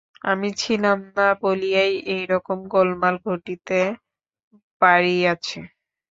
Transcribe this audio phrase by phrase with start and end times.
[0.23, 3.79] আমি ছিলাম না বলিয়াই এইরকম গোলমাল ঘটিতে
[4.81, 5.59] পারিয়াছে।